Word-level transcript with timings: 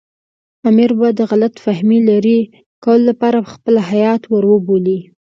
امیر 0.69 0.91
به 0.99 1.07
د 1.19 1.21
غلط 1.31 1.53
فهمۍ 1.65 1.99
لرې 2.09 2.39
کولو 2.83 3.03
لپاره 3.09 3.37
پخپله 3.47 3.81
هیات 3.91 4.21
ور 4.27 4.43
وبولي. 4.49 4.99